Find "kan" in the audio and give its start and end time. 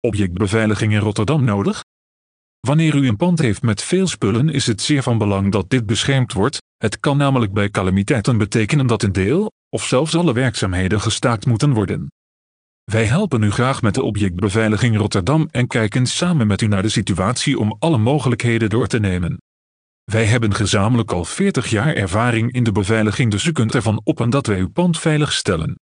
7.00-7.16